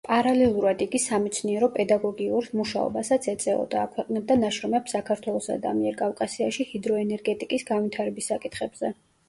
პარალელურად 0.09 0.79
იგი 0.85 0.99
სამეცნიერო-პედაგოგიურ 1.01 2.47
მუშაობასაც 2.61 3.29
ეწეოდა, 3.35 3.83
აქვეყნებდა 3.89 4.39
ნაშრომებს 4.45 4.97
საქართველოსა 4.97 5.61
და 5.67 5.73
ამიერკავკასიაში 5.77 6.69
ჰიდროენერგეტიკის 6.73 7.71
განვითარების 7.73 8.35
საკითხებზე. 8.37 8.95